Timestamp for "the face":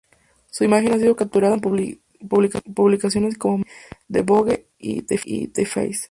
5.03-5.99